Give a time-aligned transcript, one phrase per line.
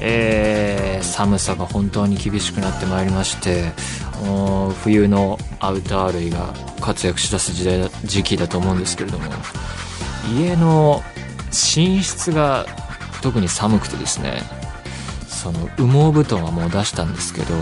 [0.00, 3.72] えー、寒さが本当に厳しくなってまいりまして
[4.82, 9.24] 冬のアウター類が活躍しだす時代時期だと思うんですけれども
[10.36, 11.02] 家の
[11.48, 12.66] 寝室が
[13.22, 14.42] 特に寒くてですね
[15.26, 17.54] その羽毛布団はもう出したんですけど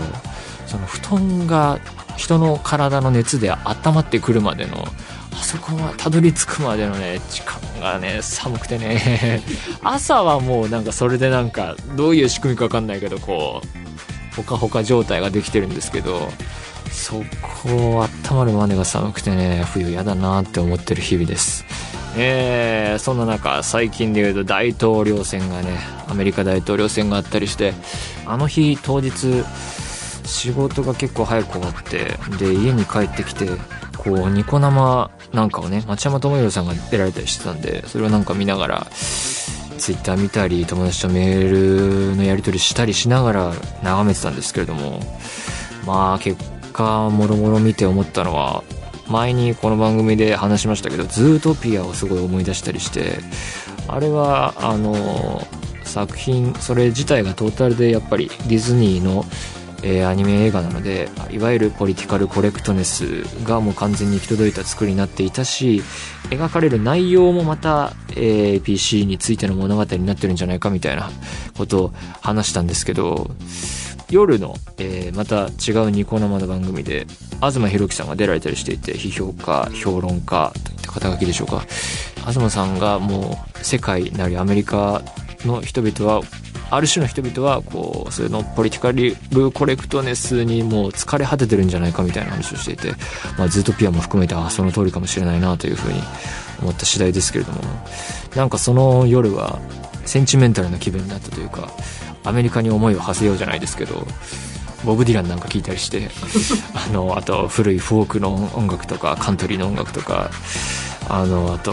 [0.65, 1.79] その布団が
[2.17, 4.83] 人の体の熱で温まってくるまでの
[5.47, 9.41] そこはたどり着くまでのね時間がね寒くてね。
[9.81, 16.29] 朝はもうなんかそれでなんかどういう仕組みか分かんないけどこうほかほか状態ができてるんですけど
[16.91, 17.23] そ
[17.63, 21.63] こを温まるまでが寒くてね冬嫌だなって思ってる日々です。
[22.17, 27.73] えー、そんな中最近で言うと大統領選がねアメリカ大統領選があったりして
[28.25, 29.45] あの日当日
[30.25, 33.47] 仕事が結構早く終わってで家に帰ってきて
[33.97, 44.99] こうニコ生なんかをね町山智博さんが出られたりしてたんでそれをなんか見ながらツイッター見たり友達とメールのやり取りしたりしながら眺めてたんですけれども
[45.85, 48.63] まあ結果もろもろ見て思ったのは
[49.07, 53.19] 前にこの番組で話しましたけどズートピアをすごい思い出したりして
[53.87, 55.41] あれはあの
[55.83, 59.23] 作品それ自体がトータルでやっぱりディズニーの
[59.83, 65.81] えーアニメ映画なのでいわゆるポリティカルコレクトネスがもう完全に行き届いた作りになっていたし
[66.29, 71.09] 描かれる内容もまた、えー PC についての物語になってるんじゃないかみたいな
[71.57, 73.29] ことを話したんですけど
[74.09, 77.05] 夜の、えーまた違うニコ生の番組で
[77.41, 81.65] 東博樹さんが出られたりしていて批評家評論家といった肩書きでしょうか。
[82.27, 85.01] 東さんがもう世界なりアメリカ
[85.45, 86.21] の人々は
[86.69, 92.93] ある種の人々はこうそれのポリティカルコレクトネスにもう疲れ果ててるんじゃないかみたいな話をしていて、
[93.37, 96.01] まあ、ズートピアも含めてあその通りかもしれないなというふうに
[96.61, 97.61] 思った次第ですけれども。
[98.37, 99.59] なんかその夜は
[100.05, 101.71] センチメンタルな気分になったというか
[102.23, 104.05] アメリカに思いを馳せようじゃないですけど
[104.85, 106.09] ボブ・ディランなんか聞いたりして
[106.75, 110.29] あのあと古いフォークの音楽とかカントリーの音楽とか
[111.09, 111.71] あのあと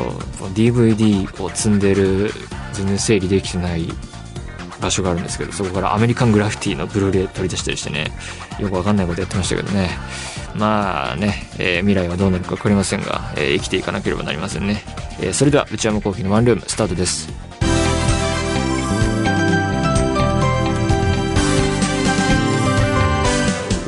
[0.55, 2.33] DVD を積んでる
[2.73, 3.93] 全然整理できてない
[4.81, 8.11] 場所があるんですけどそこからアメリカングラフィティのブルーレイ取り出したりしてね
[8.59, 9.91] よくわかんないことやってましたけどね。
[10.55, 14.85] まあね、えー未来はどうなるか分かりませんが、えー生きていかなければなりませんね、
[15.21, 17.29] えーそれでは内山聖輝のワンルームスタートです。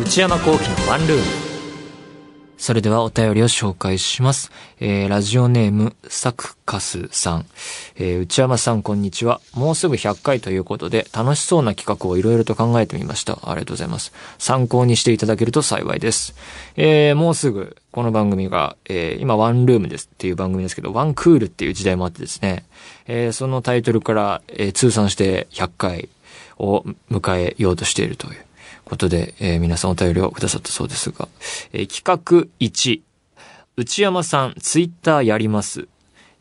[0.00, 1.46] 内山聖輝のワンルーム。
[2.59, 4.50] それではお便りを紹介します。
[4.81, 7.47] えー、ラジオネーム、サクカスさん。
[7.97, 9.43] えー、内山さんこんにちは。
[9.53, 13.39] もうすぐ100回ということで、楽しそうな企画をいろいろと考えてみました。
[13.43, 14.12] ありがとうございます。
[14.39, 16.34] 参考にしていただけると幸いです。
[16.77, 22.65] えー、もうすぐ、この番組が、えー、今、ワンルームですっていう番組ですけど、ワンクールっていう時代もあってですね、
[23.06, 26.09] えー、そのタイトルから、えー、通算して100回
[26.59, 28.46] を迎えようとしているという。
[28.86, 31.28] ことで、えー皆さんお便りをくださったそうですが、
[31.72, 33.00] えー企画1、
[33.76, 35.88] 内山さん、ツイッターやります。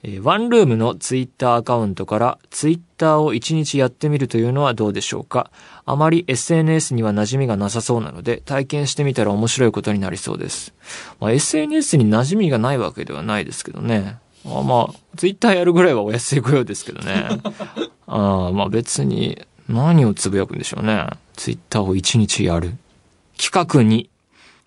[0.03, 5.49] えーワンルームのツイッターアカウントからツイッターを1日やってみるというのはどうでしょうか
[5.85, 10.73] あまり SNS には馴染みがなさそうなので体験してみたら面白いことになりそうです。
[11.19, 14.17] まあ、SNS に馴染みがないわけではないですけどね。
[14.45, 17.27] あまあ、ツイッターやるぐらいはお安いご用ですけどね。
[18.05, 21.07] あーまあ別に何をつぶやくんでしょうね。
[21.35, 22.75] ツイッターを1日やる。
[23.37, 24.09] 企画2、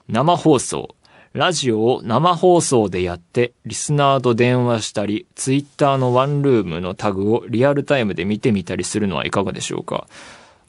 [0.09, 0.95] 生放送。
[1.35, 10.07] ラジオを生放送でやって、リスナーと電話したり、ツイッターのワンルームのタグをリアルタイムで見てみたりするのはいかがでしょうか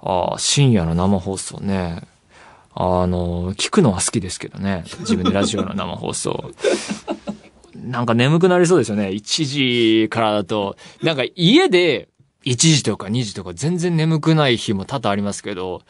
[0.01, 2.01] ああ、深夜の生放送ね。
[2.73, 4.83] あの、聞くのは好きですけどね。
[4.99, 6.51] 自分でラジオの生放送。
[7.75, 9.07] なんか眠くなりそうですよね。
[9.09, 10.77] 1時からだと。
[11.01, 12.09] なんか家で
[12.45, 15.81] 1時とか2時とか全然眠くない日も多々ありますけど、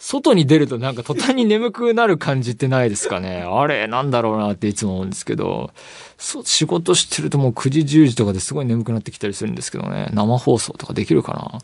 [0.00, 3.42] 外に出るとなんか途端に眠くなる感じってないですかね。
[3.42, 5.72] あれ、なんだろうなっていつも思うんですけど、
[6.16, 10.08] そう、仕事してるともう9時10時とかですごい眠くなってきたりするんですけどね。
[10.12, 11.58] 生放送とかできるかな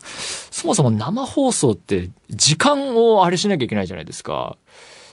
[0.51, 4.57] そもそも生放送って時間をあれしなきゃいけないじゃないですか。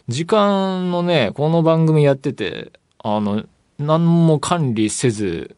[0.09, 3.45] 時間のね、この番組やってて、あの、
[3.79, 5.55] 何も管理せず、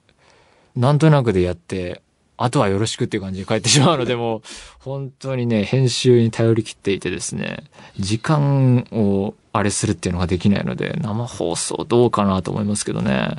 [0.76, 2.02] なんとなくでやって、
[2.36, 4.42] あとはよろしくっていう感じで帰ってしまうので、もう、
[4.80, 7.64] 本当にね、編集に頼り切っていてですね、
[7.98, 13.36] 時間をあれするっていうのができないので、生放送どうかなと思いますけどね。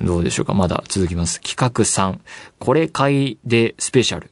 [0.00, 1.40] どうでしょうかまだ続きます。
[1.40, 2.18] 企画3、
[2.58, 4.30] これ買いでスペシャル。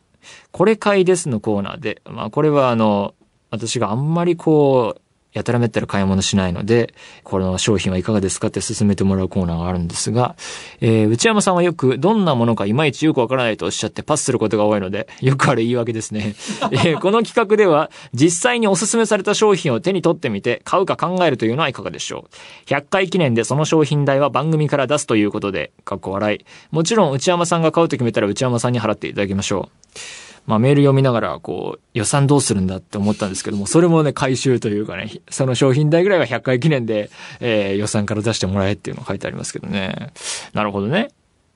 [0.50, 3.14] これ買いですのコーナーで、まあこれはあの、
[3.50, 5.00] 私があんまりこう、
[5.34, 6.94] やたらめったら買い物しないので、
[7.24, 10.36] この商品はいかがですかって勧めてもらうコーナーがあるんですが、
[10.80, 16.36] えー、内山さんはよくどんなものかいまいちよくわからないとおっしゃってパスすることが多いので、よくある言い訳ですね。
[16.70, 22.26] えー、 この企画では、実際におすすめされた商品を手に取ってみて、買うか考えるというのはいかがでしょ
[22.68, 22.70] う。
[22.70, 26.44] 100回記念でその商品代は番組から出すということで、かっこ笑い。
[26.70, 30.23] もちろん内山さんが買うと決めたら内山さんに払っていただきましょう。
[30.46, 37.10] まあメール読みながら、こう、予算どうするんだって思ったんですけども、それもね、回収というかね、その商品代ぐらいは100回記念で、
[37.40, 40.12] えー、予算から出してもらえっていうのが書いてありますけどね。
[40.52, 41.12] なるほどね。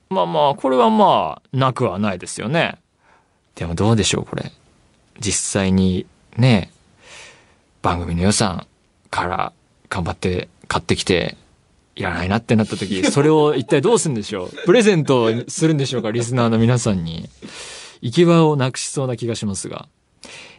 [0.08, 2.78] まあまあ、これはまあ、なくはないですよね。
[3.56, 4.52] でもどうでしょう、これ。
[5.20, 6.06] 実際に、
[6.36, 6.70] ね、
[7.82, 8.66] 番組の予算
[9.10, 9.52] から
[9.90, 11.36] 頑張って買ってきて、
[11.94, 14.50] いらないなってなった時、それを一体どうするんでしょう？
[14.64, 17.28] プレゼントするんでしょうかリスナーの皆さんに。
[18.00, 19.88] 行き場をなくしそうな気がしますが、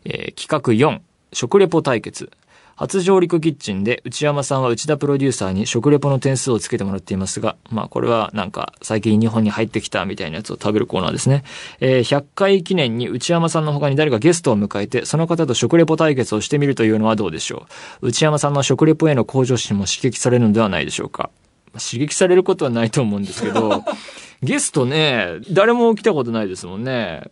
[0.05, 1.01] えー、企画4、
[1.33, 2.31] 食レポ対決。
[2.79, 11.43] 初上陸キッチンで内山さんは内田プロデューサーに食レポの点数をつけてもらっていますが、まあこれはなんか最近日本に入ってきたみたいなやつを食べるコーナーですね。
[11.81, 17.67] えー、100回記念に内山さんの他に誰かゲストを迎えて、その方と食レポ対決をしてみるというのはどうでしょ
[18.01, 18.07] う。
[18.07, 21.29] 内山さんの食レポへの向上心も刺激されるのではないでしょうか。
[21.73, 23.83] 刺激されることはないと思うんですけど、
[24.41, 27.23] ゲストね、誰も来たことないですもんね。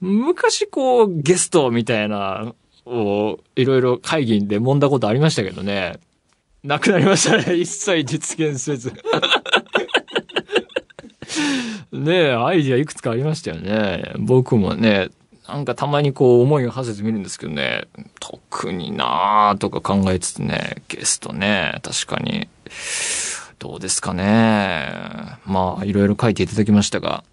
[0.00, 2.54] 昔こう、ゲストみたいな、
[2.86, 5.98] を、いろいろ会議で揉んだことありましたけどね。
[6.62, 7.54] なくなりましたね。
[7.58, 8.92] 一切実現せず。
[11.92, 14.12] ねえ、アイディアいくつかありましたよね。
[14.16, 15.08] 僕もね、
[15.48, 17.86] なんかたまにこう思いを馳せてみるんですけどね、
[18.20, 22.48] 特になーとか考えつつね、ゲストね、確かに。
[23.58, 24.22] どうですかね。
[25.46, 27.24] まあ、いろいろ書いていただきましたが、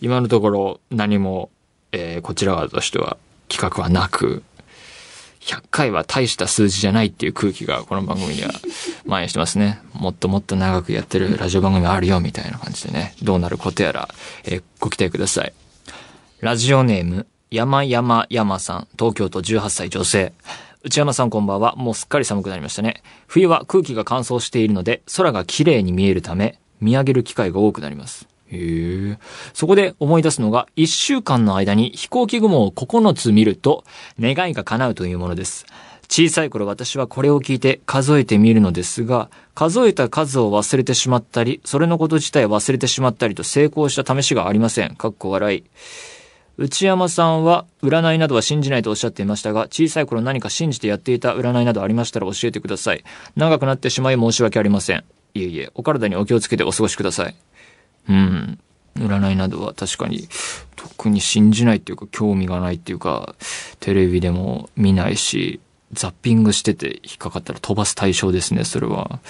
[0.00, 1.50] 今のところ何も、
[1.92, 3.16] えー、こちら側としては
[3.48, 4.42] 企画はなく、
[5.40, 8.50] 100回は大した数字じゃないっていう空気がこの番組には
[9.04, 9.80] 蔓延してますね。
[9.94, 14.08] もっともっと長くやってるラジオ番組あるよみたいな感じでね、どうなることやら、
[14.44, 15.52] えー、ご期待ください。
[16.40, 20.32] ラジオネーム、山山山さん、東京都18歳女性。
[20.82, 21.76] 内山さんこんばんは。
[21.76, 23.02] もうすっかり寒くなりましたね。
[23.26, 28.26] 冬は空気が乾燥しているので、空が綺麗に見えるため、見上げる機会が多くなります。
[28.46, 29.18] へえ。
[29.52, 33.84] そこで思い出すのが、一週間の間に飛行機雲を9つ見ると、
[34.18, 35.66] 願いが叶うというものです。
[36.08, 44.96] 小さい頃私はこれを聞いて数えてみるのですが、数えた数を忘れてしまったり、それのこと自体忘れてしまったりと成功した試しがありません。
[44.96, 45.64] かっこ笑い。
[46.60, 53.02] 内山さんは占いなどは信じないとおっしゃっていましたが、小さい頃何か信じてやっていた占いなどありましたら教えてください。
[53.34, 55.02] 長くなってしまい申し訳ありません。
[55.32, 57.34] いえいえ、お体にお気をつけてお過ごしください。
[58.10, 58.58] うん。
[58.98, 60.28] 占いなどは確かに
[60.76, 63.34] 特に信じないっていうか興味がないっていうか、
[63.78, 65.60] テレビでも見ないし、
[65.94, 69.20] ザッピングしてて引っかかったら飛ばす対象ですね、それは。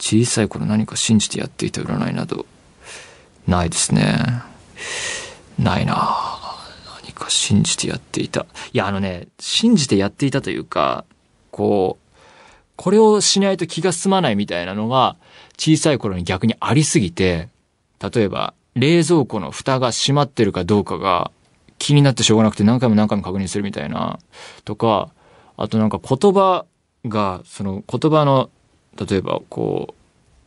[0.00, 2.44] 小さい頃何か信じてやっていた占いなど、
[3.46, 4.42] ないですね。
[5.60, 6.29] ないな何
[7.20, 8.46] か信じてやっていた。
[8.72, 11.04] いや、あのね、信じてやっていたというか、
[11.50, 12.10] こう、
[12.76, 15.16] これをしないと気が済まないみたいなのが、
[15.58, 17.48] 小さい頃に逆にありすぎて、
[18.00, 21.30] 例えば、冷蔵庫の蓋が閉まってるかどうかが
[21.78, 24.18] 気になってしょうがなくて何回も何回も確認するみたいな、
[24.64, 25.10] とか、
[25.56, 26.64] あとなんか言葉
[27.06, 28.50] が、その言葉の、
[28.96, 29.94] 例えばこう、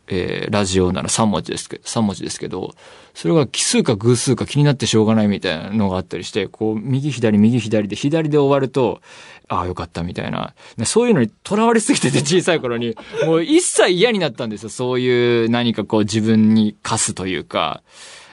[0.08, 2.74] えー、ラジオなら3文字ですけど、3文字ですけど、
[3.14, 9.00] それが奇数か偶数か気になってしょうがないみたいなのがあったりして、こう、右左右左で左で終わると、
[9.48, 10.54] ああ、よかったみたいな。
[10.84, 12.96] そういうのに囚われすぎてて 小さい頃に、
[13.26, 14.68] もう一切嫌になったんですよ。
[14.68, 17.82] そういう何かこう自分に課すというか、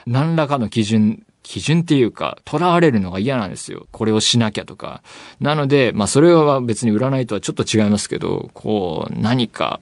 [0.06, 3.86] 何らかの基準基準っていうか、囚われるのが嫌なんですよ。
[3.90, 5.02] これをしなきゃとか。
[5.40, 9.80] なので、まあそれは別に占いとはちょっと違いますけど、こう、何か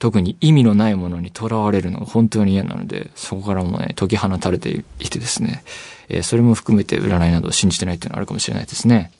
[0.00, 5.62] 特に意味のないものにとらわれるのが本当に嫌なので、そこからもね、解き放たれていてですね、
[6.08, 9.12] えー、それも含めて占いなどを信じてないっていうのはあるかもしれないですね。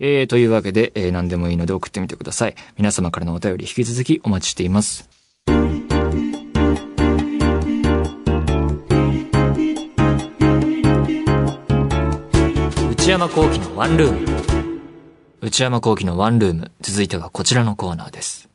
[0.00, 2.56] えー、というわけで、えー、何でもいいので送ってみてください。
[2.76, 5.08] 皆様からのお便り引き続きお待ちしています。
[12.90, 14.80] 内山幸喜のワンルーム。
[15.40, 16.72] 内山幸喜のワンルーム。
[16.80, 18.48] 続いてはこちらのコーナーです。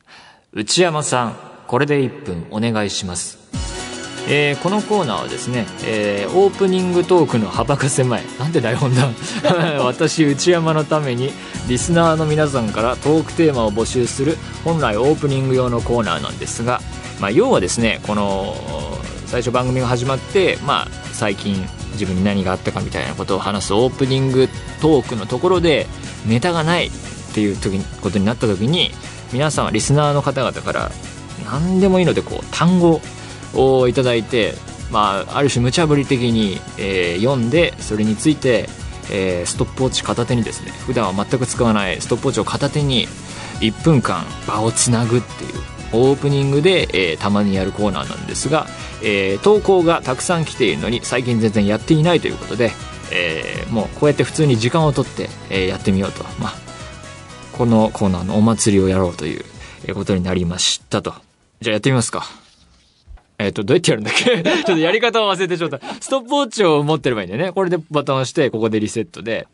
[0.51, 3.39] 内山さん、これで1分お願いします。
[4.27, 9.07] えーこのコーナーはですね、えーオープニングトークの幅が狭いなんで台本だ？
[9.81, 11.31] 私内山のために
[11.69, 16.81] リスナーの皆さんからトークテーマを募集する本来オープニング用のコーナーなんですが、
[17.21, 18.53] まあ、要はですねこの
[19.27, 24.49] 最初番組が始まって、まあ、最近自分に何があったかみたいなことを話すオープニング
[24.81, 25.87] トークのところで
[26.25, 26.91] ネタがないっ
[27.33, 28.91] ていう時ことになった時に
[29.31, 30.91] 皆さんはリスナーの方々から
[31.45, 33.01] 何でもいいのでこう単語
[33.53, 34.53] をいただいて、
[34.91, 38.69] まあ、ある種無茶ぶり的に、えー読んでそれについて、
[39.11, 43.07] えーストップウォッチ片手にですね普段は全く使わないストップウォッチを片手に
[43.59, 45.53] 1分間場をつなぐっていう
[45.93, 48.67] オープニングで、えーたまにやるコーナーなんですが、
[49.03, 52.71] えー投稿がたくさん来ているのに最近全然やっていないということで、
[53.11, 56.53] えーもうこうやって普通に時間をとって、えーやってみようと、まあ、
[57.53, 59.43] このコーナーのお祭りをやろうという
[59.93, 61.30] ことになりましたと。
[61.61, 62.25] じゃあやってみますか
[63.37, 64.41] えっ、と、どうやってやるんだっけ？
[64.43, 65.79] ちょっとやり方を忘れてしまった。
[65.99, 67.51] ストップウォッチを持ってればいいんだよね。
[67.51, 69.47] これでボタンを押して、ここでリセットで。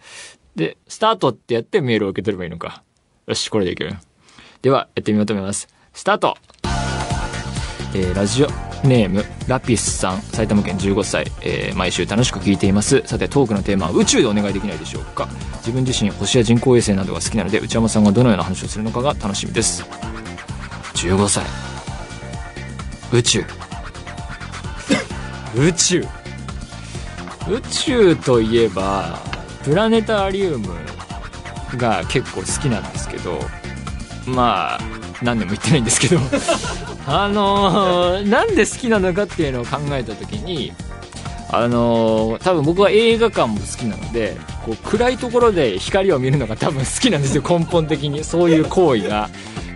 [0.55, 2.83] で、スタートってやってメールを受け取ればいいのか。
[3.27, 3.95] よし、これでいける。
[4.61, 5.67] では、やってみようと思います。
[5.93, 6.37] スタート
[7.93, 8.47] えーラジオ
[8.83, 13.01] ネーム、ラピスさん、埼玉県15歳、えー毎週楽しく聞いています。
[13.05, 15.27] さて、トークのテーマは宇宙でお願いできないでしょうか。
[15.59, 19.85] 自分自身、星や人工衛星などが好きなので、内山さんがどのような話をするのかが楽しみです。
[20.95, 21.66] 15歳。
[23.13, 23.43] 宇宙。
[25.55, 26.05] 宇宙。
[27.49, 29.19] 宇宙といえば、
[29.63, 30.67] プラネタリウム
[31.77, 33.39] が結構好きなんですけど、
[34.25, 34.79] まあ、
[35.21, 36.19] 何年も言ってないんですけど、
[37.07, 40.73] あのーなんで好きなのかっていうのを考えた時に、
[41.49, 44.35] あのー多分僕は映画館も好きなので、
[44.65, 48.25] こう暗いところで光を見るのが多分好きなんですよ、根本的に。
[48.25, 49.29] そういう行為が。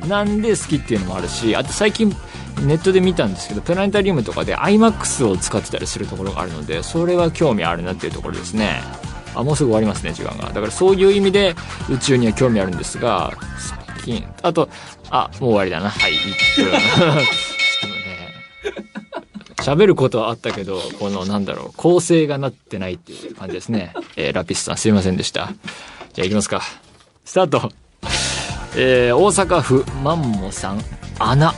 [0.07, 2.13] なんで好きっていうのもあるし、あと最近
[2.61, 8.81] ネットで見たんですけど、プラネタリウムとかで IMAX を使ってたりするところがあるので、それは興味あるなっていうところですね。
[9.35, 10.47] あ、もうすぐ終わりますね、時間が。
[10.47, 11.55] だからそういう意味で
[11.89, 13.31] 宇宙には興味あるんですが、
[13.95, 14.69] 最近、あと、
[15.09, 15.89] あ、もう終わりだな。
[15.89, 16.63] はい、1分。
[16.63, 18.35] ちょっとね、
[19.61, 23.93] 喋ることはあったけど、このなんだろう、構成がなってないっていう感じですね。
[24.15, 25.51] えーラピスさんすいませんでした。
[26.13, 26.61] じゃあ行きますか。
[27.25, 27.71] スタート。
[28.75, 30.83] えー大阪府マンモさん、
[31.19, 31.53] 穴。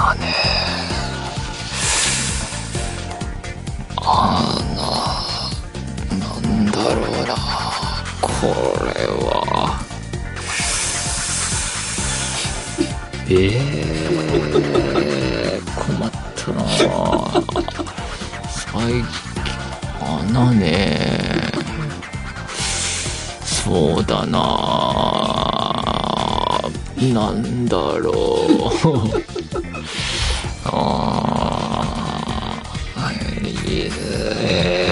[0.00, 0.32] 穴ね。
[3.96, 4.08] 穴、
[6.18, 7.36] なんだろうな。
[8.22, 8.30] こ
[8.82, 8.88] れ
[9.20, 9.28] は。
[13.28, 14.24] えー、
[15.76, 16.64] 困ったな
[18.48, 19.04] 最近、
[20.00, 20.70] 穴ね。
[23.44, 24.40] そうだな
[27.00, 28.12] なんだろ
[28.84, 29.29] う。
[33.88, 33.92] ー
[34.42, 34.86] え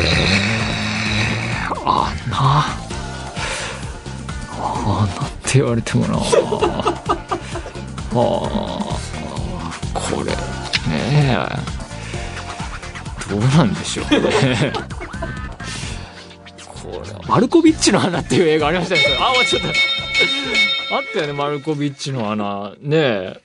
[1.69, 2.79] ー、穴。
[4.59, 6.17] 穴って言われてもな。
[6.17, 6.21] あ
[9.95, 10.33] これ。
[10.33, 10.37] ね
[10.91, 11.79] え。
[13.29, 14.73] どうなんでしょうね。
[16.65, 19.69] これマルコビッチの穴っていう映画ありましたねあ終わっちゃった
[20.97, 22.73] あったよねマルコビッチの穴。
[22.81, 23.41] ねえ。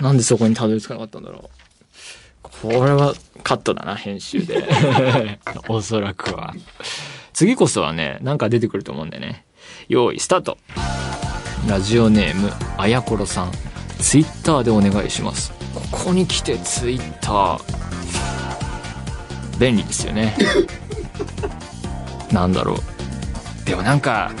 [0.00, 1.57] なんでそこにたどり着かなかったんだろう。
[2.62, 4.68] これはカットだな編集で。
[5.68, 6.54] おそらくは。
[7.32, 9.44] 次こそはねなんか出てくると思うんでね。
[9.88, 10.58] 用意スタート。
[11.68, 13.52] ラジオネームあやころさん。
[14.00, 15.52] ツイッターでお願いします。
[15.74, 17.60] ここに来てツイッター。
[19.58, 20.36] 便利ですよね。
[22.32, 23.64] なんだろう。
[23.64, 24.32] でもなんか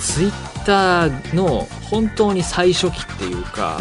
[0.00, 3.80] ツイッターの本当に最初期っていうか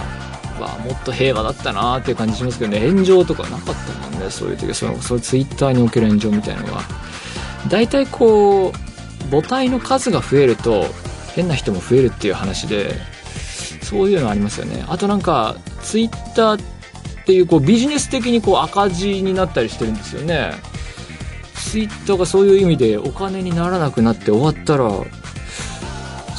[0.62, 2.88] はもっと平和だったなーっていう感じしますけどね。
[2.88, 6.82] 炎上とかなかったもんねそういう時そのそうツイッターにおける炎上みたいなのは。
[7.70, 10.86] 大体こう母体の数が増えると
[11.34, 12.94] 変な人も増えるっていう話で
[13.82, 14.86] そういうのありますよね。
[14.88, 20.54] あとなんかツイッターっていうこうビジネス的にこう赤字になったりしてるんですよね。
[21.56, 24.92] ツイッターがそういう意味でお金にならなくなって終わったら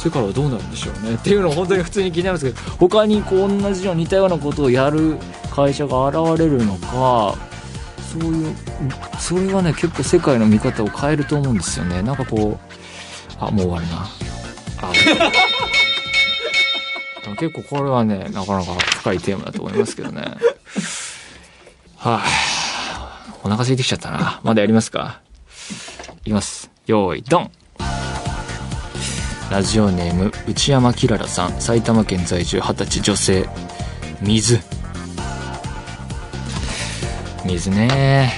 [0.05, 1.15] 世界はどうなるんでしょうね。
[1.15, 5.17] っていうのを本当に普通に気になるんですけど他にこう同じような似たようなことをやる
[5.49, 7.33] 会社が現れるのか
[8.11, 8.55] そういう
[9.17, 12.03] それはね結構世界の見方を変えると思うんですよね。
[12.03, 12.65] なんかこう
[13.39, 14.07] あもう終わるな。
[14.83, 14.91] あ。
[17.39, 20.21] 結構これはねなかなか深いテーマだと思いますけどね。
[21.97, 22.21] はい、
[23.43, 24.39] お腹空いてきちゃったな。
[24.43, 25.19] まだやりますか？
[26.21, 26.69] いきます。
[26.85, 27.49] 用意ドン。
[29.55, 33.49] ラジオネーム内山きららさん埼玉県在住二十歳女性
[34.21, 34.59] 水
[37.45, 38.33] 水ね。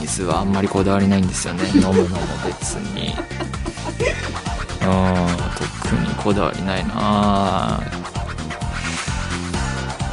[0.00, 1.62] 水はあんまりこだわりないんですよね。
[1.76, 3.14] 飲むのも別に。
[4.82, 5.36] うん、
[5.84, 7.80] 特にこだわりないな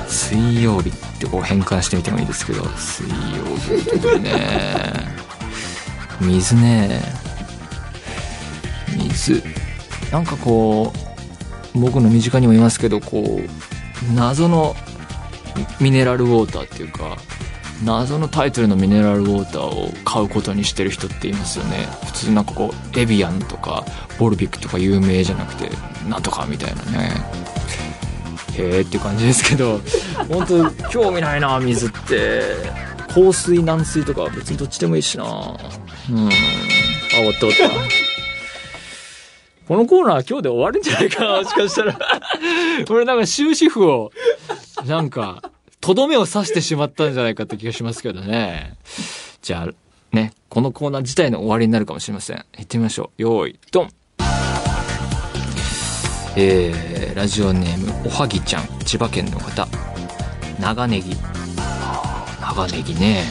[0.08, 3.16] 水曜日ってこう変換してみてもいいですけど、水曜
[3.58, 4.36] 日の時ね。
[6.20, 7.31] 水ね。
[9.14, 9.44] 水。
[10.12, 10.94] なんかこ
[11.76, 14.76] う、僕の身近にもいますけど、こう、謎の
[15.80, 17.18] ミネラルウォーターっていうか、
[17.84, 21.88] 謎のタイトルのミネラルウォーターを買うことにしてる人っていますよね。
[22.06, 23.84] 普通なんかこうエビアンとか
[24.20, 25.72] ボルビックとか有名じゃなくて
[26.08, 27.12] なんとかみたいなね。
[28.56, 29.82] へえっていう感じですけど
[30.30, 32.92] 本当興味ないな水って。
[33.14, 35.26] 香水軟水とか別にどっちでもいいしな。
[35.26, 35.30] うん。
[35.30, 36.32] あ
[37.12, 38.11] 終わった終わった。
[39.72, 41.98] このコーナー今日で終わるんじゃないかな もしかしたら
[42.86, 44.12] これなんか終止符を
[44.86, 45.42] なんか
[45.80, 48.76] とどめを刺してしまったんじゃないかって気がしますけどね。
[49.42, 52.44] じゃあ、ね、このコーナー自体の終わりになるかもしれません。
[52.58, 53.22] 行ってみましょう。
[53.22, 53.90] よーい、ドン
[56.36, 59.70] えー、ラジオネーム、おはぎちゃん、千葉県の方。
[60.60, 61.16] 長ネギ。
[62.42, 63.24] 長ネギね。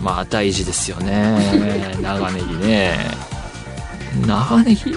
[0.00, 1.98] まあ、大事ですよね。
[2.00, 3.39] 長ネギね。
[4.26, 4.96] 長ネギ？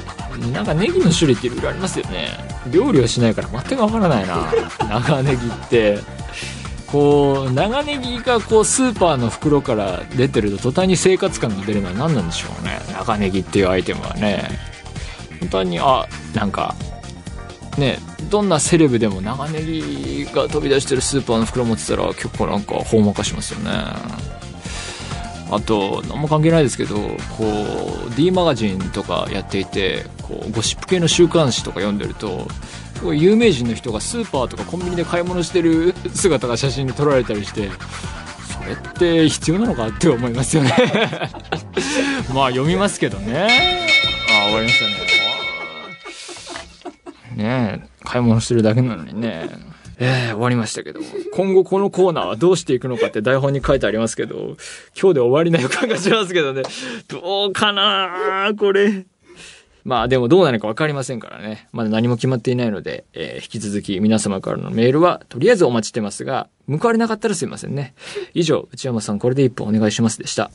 [0.52, 2.30] なんかネギの種類っていろいろありますよね。
[2.72, 4.52] 料理はしないから全くわからないな。
[4.90, 6.00] 長ネギって。
[6.88, 12.80] こう長ネギがこうスーパーの袋から出てると途端に生活感が出るのは何なんでしょうね。
[12.94, 14.48] 長ネギっていうアイテムはね。
[15.40, 16.76] 本当にあなんか
[17.78, 23.72] ねどんなセレブでも長ネギが飛び出してるスーパーの袋持ってたら結構なんかほんまかしますよね
[25.56, 27.46] あと何も関係ないですけどこ
[28.08, 32.48] う D マガジンとかやっていてこうゴシップ系の週刊誌とか読んでると
[32.96, 40.72] すごい有名人の人がスーパーとかコンビニで買い物してる 姿が写真に撮られたりしてそれって必要なのかって思いますよね。
[42.34, 43.48] まあ読みますけどね。
[44.30, 44.94] あ終わりましたね。
[47.36, 49.73] ねえ買い物してるだけなのにね。
[50.00, 51.00] えー、終わりましたけど、
[51.34, 54.58] 今後このコーナーはどうしていくのかって台本に書いてありますけど、
[55.00, 56.64] 今日で終わりな予感がしますけどね、
[57.08, 59.06] どうかなこれ。
[59.84, 61.68] まあでもどうなるかわかりませんからね。
[61.74, 67.94] まだ何も決まっていないので、えー、引き続き皆様からのメールはとりあえずお待ちしてますが、報われなかったらすいませんね。
[68.34, 70.52] 以上、内山さんこれで一本お願いしますでした。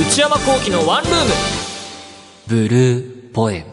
[0.00, 1.30] 内山幸喜のワンルーム
[2.46, 3.66] ブルーポエム、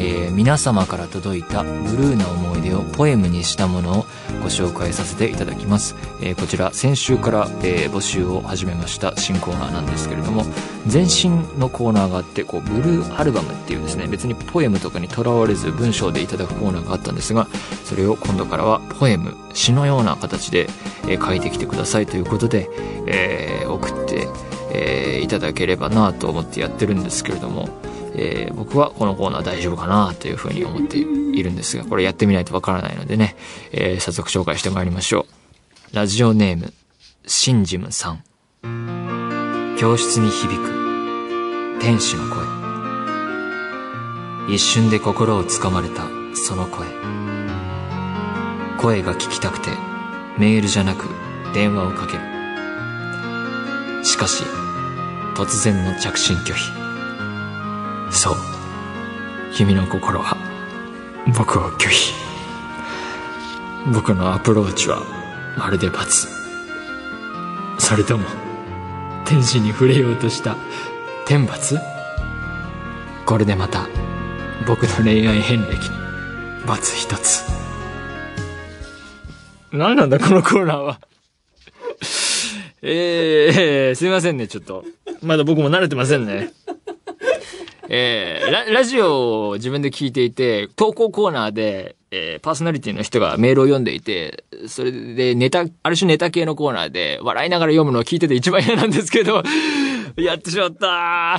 [0.00, 4.02] えー、皆様から届いたブルーな思い出をポエムにしたものを
[4.42, 10.42] ご紹介させていただきます、えー、こちら先週から、えー、募集を始めました新コーナーなんですけれども
[10.92, 17.46] 前身のコーナーがあってこうブルーアルバムっていうですね別にポエムとかにとらわれず文章でいただくコーナーがあったんですが
[17.84, 20.66] それを今度からはポエム詩のような形で、
[21.06, 22.70] え書いてきてくださいということで、
[23.06, 24.26] え送って
[24.72, 27.68] え、いただければなと思ってやってるんですけれども、
[28.14, 33.36] えー、僕はこのコーナー大丈夫かなというふうに思っているんですが、これやってみないとわからないのでね、
[33.72, 35.26] えー、早速紹介してまいりましょ
[35.92, 35.96] う。
[35.96, 36.72] ラジオネーム、
[37.26, 38.22] シンジムさん。
[39.78, 42.44] 教室に響く、天使の声。
[44.48, 46.02] 一瞬で心をつかまれた、
[46.34, 46.86] その声。
[48.78, 49.70] 声が聞きたくて、
[50.38, 51.08] メールじゃなく
[51.54, 52.20] 電話をかける。
[54.04, 54.44] しかし、
[55.34, 56.81] 突然の着信拒否。
[58.12, 58.36] そう。
[59.54, 60.36] 君の心は、
[61.36, 62.12] 僕を拒否。
[63.92, 65.02] 僕のアプローチは、
[65.58, 66.28] まるで罰。
[67.78, 68.24] それとも、
[69.24, 70.56] 天使に触れようとした
[71.26, 71.78] 天罰？
[73.26, 73.88] これでまた、
[74.66, 75.96] 僕の恋愛遍歴に、
[76.66, 77.44] 罰一つ。
[79.72, 81.00] 何なんだこのコーナーは。
[82.82, 84.84] えー、すいませんね、ちょっと。
[85.22, 86.52] まだ僕も慣れてませんね。
[87.94, 99.42] えー、ララジオを自分で聞いていて、投稿コーナーで、えー、パーソナリティの人がメールを読んでいて、それでネタ、ある種ネタ系のコーナーで、笑いながら読むのを聞いてて一番嫌なんですけど、
[100.16, 101.34] やってしまった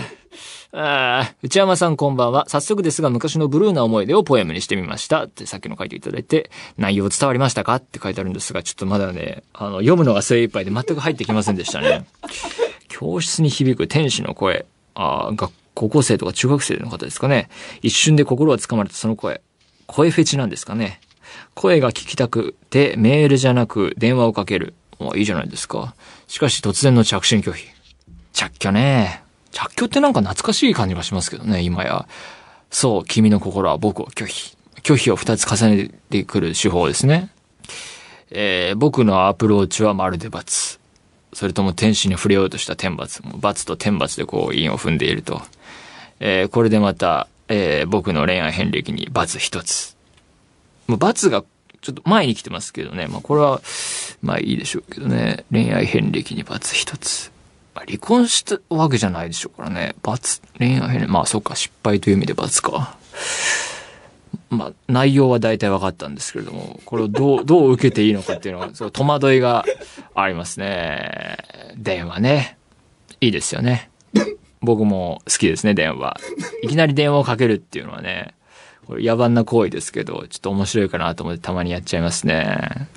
[0.75, 2.45] あ内山さんこんばんは。
[2.47, 5.23] 早速ですが昔のブルーな思い出をポエムにしてみました。
[5.23, 7.75] ってさっきの書いていただいて、内容伝わりましたか？
[7.75, 12.05] って書いてあるんですが、ちょっとまだね、あの、読むのが精一杯で全く入ってきませんでしたね。
[12.89, 14.67] 教室に響く天使の声。
[14.95, 17.49] ああ学高校生とか中学生の方ですかね。
[17.81, 19.41] 一瞬で心がつかまれたその声。
[19.87, 20.99] 声フェチなんですかね。
[21.53, 24.73] 声が聞きたくてメールじゃなく電話をかける。
[24.99, 25.95] もういいじゃないですか。
[26.27, 27.67] しかし突然の着信拒否。
[28.33, 29.23] 着去ね。
[29.51, 32.07] 着去ってなんか懐かしい感じがしますけどね、今や。
[32.71, 34.57] そう、君の心は僕を拒否。
[34.81, 37.29] 拒否を二つ重ねてくる手法ですね。
[38.31, 40.79] えー、僕のアプローチはまるで罰。
[41.33, 43.21] それとも天使に触れようとした天罰。
[43.37, 45.41] 罰と天罰でこう、韻を踏んでいると。
[46.25, 49.97] えー、これでまた、えー、僕の恋愛遍歴に罰一つ。
[50.87, 51.43] もう罰が
[51.81, 53.07] ちょっと前に来てますけどね。
[53.07, 53.61] まあこれは、
[54.21, 55.43] まあいいでしょうけどね。
[55.51, 57.29] 恋愛遍歴に罰一つ。
[57.75, 59.95] まあ、離婚したわけじゃないでしょうからね。
[60.01, 61.07] 罰、恋愛遍歴。
[61.07, 62.95] まあそっか、失敗という意味で罰か。
[64.49, 69.65] まあ、内容は大体分かったんですけれども、これをどう、 どう受けていいのかっていうのは、そう、戸惑いが
[70.15, 71.37] ありますね。
[71.75, 72.57] 電話ね。
[73.19, 73.89] いいですよね。
[74.63, 76.17] 僕も好きですね、電話。
[76.63, 78.33] いきなり電話をかけるっていうのはね、
[78.87, 82.87] これ野蛮な行為ですけど、ちょっと面白いかなと思ってたまにやっちゃいますね。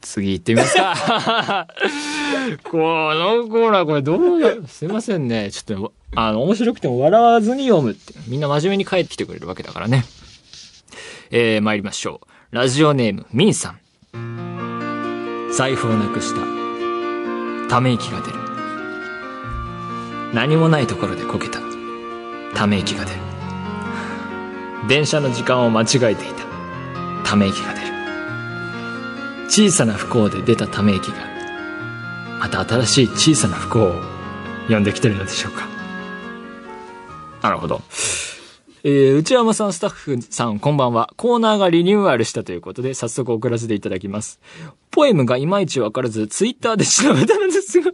[0.00, 1.66] 次行ってみますか。
[2.64, 5.50] このコーナーこれどうな、すいませんね。
[5.50, 8.14] ちょっと、あの、面白くても笑わずに読むって。
[8.28, 10.04] みんな真面目に帰ってきてくれるわけだからね。
[11.30, 12.20] えー、参りましょ
[12.52, 12.54] う。
[12.54, 15.48] ラジオネーム、ミンさん。
[15.52, 16.40] 財布をなくした。
[17.68, 18.41] ため息が出る。
[20.32, 21.60] 何もないところでこけた。
[22.54, 23.20] ため息が出る。
[24.88, 26.44] 電車の時間を間違えていた。
[27.24, 27.86] ため息が出る。
[29.48, 31.16] 小さな不幸で出たため息が、
[32.40, 34.00] また新しい小さな不幸を
[34.68, 35.68] 呼んできてるのでしょうか。
[37.42, 37.82] なるほど。
[38.84, 41.12] えー、内山さん、スタッフさん、こんばんは。
[41.16, 44.40] コーナーがリニューアルしたということで、早速送らせていただきます。
[44.90, 47.92] ポエムがいまいちわからず、ツイッターで調べたのですが。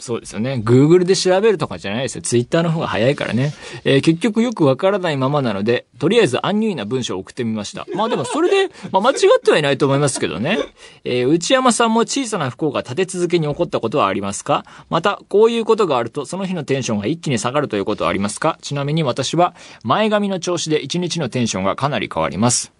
[0.00, 0.62] そうですよね。
[0.64, 2.22] Google で調べるとかじゃないですよ。
[2.22, 3.52] Twitter の方が早いからね。
[3.84, 7.86] えー、結局よくわからないままなので、とりあえずアンニュイな文章を送ってみました。
[7.94, 10.58] まあでもそれで、まあ間違ってはいないと思いますけどね。
[11.04, 14.64] えー、内山さんも小さな不幸が立て続けに起こったことはありますか？
[14.88, 18.58] また、こういうことがあると、その日のテンションが一気に下がるということはありますか？
[18.62, 22.72] ちなみに私は、前髪の調子で一日のテンションがかなり変わります。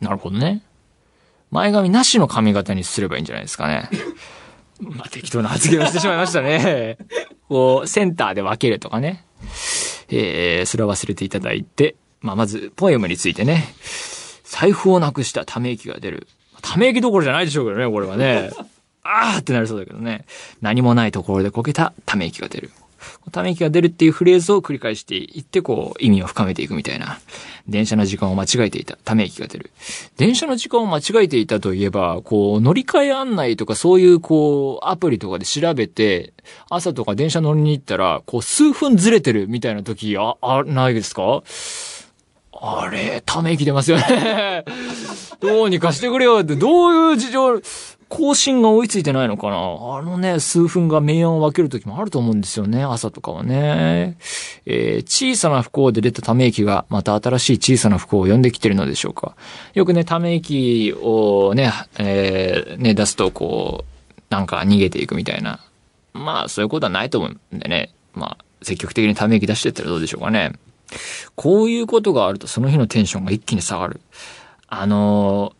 [0.00, 0.62] なるほどね。
[1.50, 3.90] 前髪なしの髪型にすればいいんじゃないですかね。
[4.96, 6.96] まあ、適当な発言をしてしまいましたね。
[7.48, 9.24] こう、センターで分けるとかね。
[10.08, 13.74] えー、それは忘れていただいて、まあ、まず、ポエムについてね。
[14.44, 16.26] 財布をなくしたため息が出る。
[16.62, 18.50] ため息どころじゃないでしょうけどね、これはね。
[19.02, 20.26] あーってなりそうだけどね。
[20.60, 22.70] 何もないところでこけたため息が出る。
[23.32, 27.18] ため息が出るっていうフレーズを繰り返していって、こう、意味を深めていくみたいな。
[27.68, 28.96] 電車の時間を間違えていた。
[29.04, 29.70] ため息が出る。
[30.16, 36.32] 電車の時間を間違えていたといえば、こう、乗り換え案内とかそういう、こう、アプリとかで調べて、
[36.68, 41.42] 朝とか電車乗りに行ったら、こう、数分ずれてるみたいな時、あ、あ、ないですか？
[42.62, 44.64] あれ、ため息出ますよね。
[45.40, 47.60] どうにかしてくれよって、どういう事情、
[48.10, 49.56] 更新が追いついてないのかな？
[49.56, 52.84] あのね、数分が明暗を分ける時もあると思うんですよね。
[52.84, 54.18] 朝とかはね。
[54.66, 59.36] えー、小さな不幸で出たため息がまた新しい小さな不幸を呼んできてるのでしょうか。
[59.74, 65.60] よくね、ため息をね、えー、ね、出すとこう、なんか逃げていくみたいな。
[66.12, 67.94] まあ、そういうことはないと思うんでね。
[68.12, 70.52] まあ、積極的にため息出してったらどうでしょうかね。
[71.36, 74.00] こういうことがあるとその日のテンションが一気に下がる。
[74.66, 75.52] あの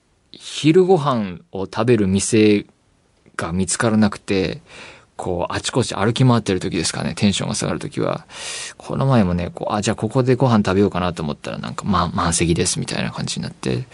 [0.53, 2.67] 昼ご飯を食べる店
[3.37, 4.61] が見つからなくて、
[5.17, 8.27] こう、あちこち歩き回ってる時ですかね、テンションが下がる時は。
[8.77, 13.85] この前もね、こう、あ、じゃあここでご飯食べようかなと思ったらなんか、ま、満席ですみたいな感じになって。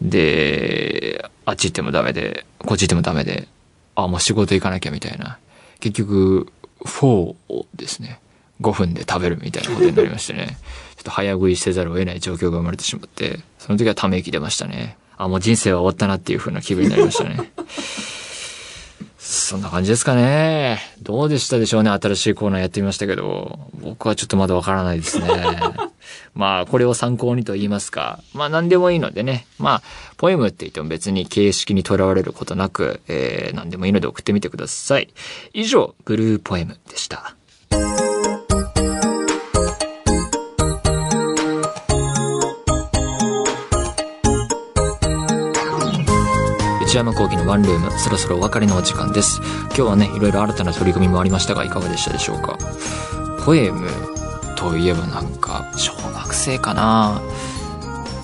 [0.00, 3.48] で、あっち行ってもダメで、こっち行ってもダメで、
[3.96, 5.38] あ、もう仕事行かなきゃみたいな。
[5.80, 6.52] 結局、
[6.84, 8.20] フォーをですね、
[8.60, 10.56] 5分で食べるみたいなことになりましてね。
[10.96, 14.96] ちょっと早食いせざるを得ない状況が生まれてしまって、その時はため息出ましたね。
[15.24, 17.52] あ、もう人生は終わったなっていう風な気分になりましたね。
[19.18, 20.80] そんな感じですかね。
[21.00, 21.90] どうでしたでしょうね。
[21.90, 25.28] 新しいコーナーやってみましたけど、僕はちょっとまだわからないですね。
[26.34, 28.20] まあ、これを参考にと言いますか。
[28.34, 29.46] まあ、何でもいいのでね。
[29.58, 29.82] まあ、
[30.18, 35.08] ポエムって言っても別に形式にとらわれることなく、えー、何でもいいので送ってみてください。
[35.52, 37.34] 以上、ブルーポエムでした。
[46.94, 49.40] 内山講義のワンルーム、そろそろお別れのお時間です。
[49.42, 52.56] 今日はね、いろいろ新たな取り組みもありましたが、いかがでしたでしょうか？
[53.44, 53.90] ポエム
[54.54, 57.20] といえばなんか、小学生かな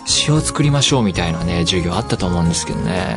[0.07, 3.17] 詩を作りましょうみたいなね、授業あったと思うんですけどね。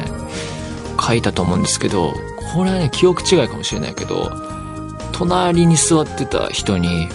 [1.00, 2.14] 書いたと思うんですけど、
[2.56, 4.32] これはね、記憶違いかもしれないけど、
[5.12, 7.08] 隣に座ってた人に、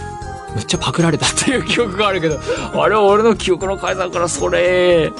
[0.55, 2.39] めっちゃパクられたっていう記憶があるけど、
[2.81, 5.11] あれは俺の記憶の改ざんからそれ、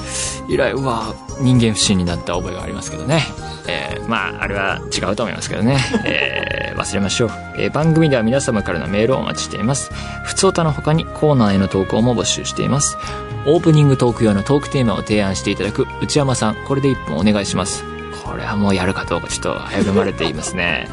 [0.47, 3.23] 以来、うわ、人間不信になった覚えがありますけどね。
[3.67, 5.77] えー、まあ、あれは違うと思いますけどね。
[6.05, 7.29] えー、忘れましょう。
[7.57, 9.91] えー、番組では皆様からのメールをお待ちしています。
[10.23, 12.97] ふつおたの他にコーナーへの投稿も募集しています。
[13.45, 17.83] オープニングトーク用のトークテーマを提案していただく内山さん、これで1分お願いします。
[18.23, 20.87] これはもうやるかどうかちょっと危ぶまれていますね。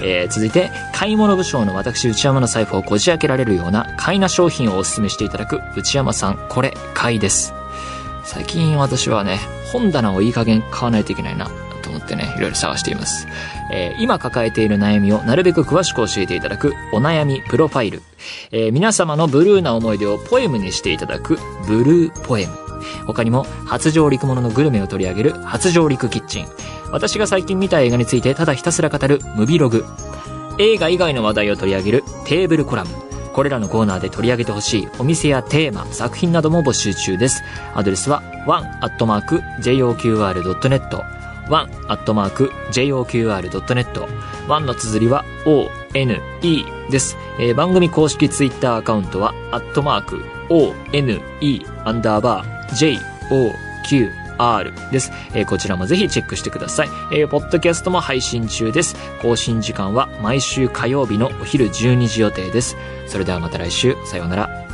[0.00, 7.57] えー、続いて、買い物部将の私内山の財布をこじ開けられるような買いな商品をお勧めしていただく内山さん、これ、買いです。
[8.28, 9.40] 最近私はね、
[9.72, 11.48] 本棚をいい加減買わないといけないな、
[11.80, 13.26] と思ってね、いろいろ探しています。
[13.72, 18.02] えー、今抱えている悩みをなるべく詳しく教えていただくお悩みプロファイル。
[18.52, 22.52] えー、皆様のブルーな思い出をポエムにしていただくブルーポエム。
[23.06, 26.46] 他にも初上陸もののグルメを取り上げる初上陸キッチン。
[26.92, 29.86] 私が最近見た映画についてただひたすら語るムビログ。
[30.58, 33.07] 映画以外の話題を取り上げるテーブルコラム。
[33.38, 37.44] これらのコーナーで取り上げてほしいお店やテーマ、作品なども募集中です。
[37.72, 39.28] アドレスは one.joqr.net
[41.48, 42.58] one.joqr.net
[44.48, 46.20] one の綴りは one
[46.90, 51.22] です、えー、番組公式ツイッターアカウントは、アットマーク、one
[51.84, 53.06] アンダーバー
[53.84, 55.12] joqr R です。
[55.34, 56.88] えー、こちらもぜひチェックしてください。
[57.12, 58.96] えー、ポッドキャストも配信中です。
[59.20, 62.76] 更新時間は毎週火曜日のお昼12時予定です。
[63.06, 64.67] それではまた来週、さようなら。